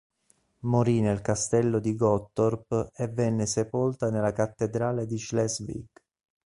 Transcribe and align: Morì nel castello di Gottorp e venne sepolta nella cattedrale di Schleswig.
Morì 0.61 0.99
nel 0.99 1.21
castello 1.21 1.77
di 1.77 1.93
Gottorp 1.95 2.89
e 2.95 3.07
venne 3.07 3.45
sepolta 3.45 4.09
nella 4.09 4.33
cattedrale 4.33 5.05
di 5.05 5.19
Schleswig. 5.19 5.85